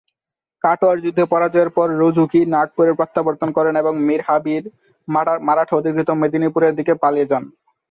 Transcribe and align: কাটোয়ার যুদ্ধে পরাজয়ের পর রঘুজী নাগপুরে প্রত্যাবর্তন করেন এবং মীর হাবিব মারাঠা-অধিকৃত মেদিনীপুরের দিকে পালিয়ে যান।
কাটোয়ার 0.63 0.97
যুদ্ধে 1.03 1.23
পরাজয়ের 1.31 1.69
পর 1.69 1.87
রঘুজী 1.99 2.41
নাগপুরে 2.53 2.91
প্রত্যাবর্তন 2.99 3.49
করেন 3.53 3.73
এবং 3.77 3.93
মীর 4.07 4.21
হাবিব 4.27 4.63
মারাঠা-অধিকৃত 5.47 6.09
মেদিনীপুরের 6.21 6.73
দিকে 6.79 6.93
পালিয়ে 7.03 7.29
যান। 7.31 7.43